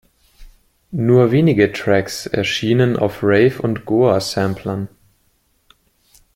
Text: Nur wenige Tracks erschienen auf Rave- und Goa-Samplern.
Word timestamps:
Nur 0.89 1.29
wenige 1.29 1.71
Tracks 1.73 2.25
erschienen 2.25 2.97
auf 2.97 3.19
Rave- 3.21 3.61
und 3.61 3.85
Goa-Samplern. 3.85 4.87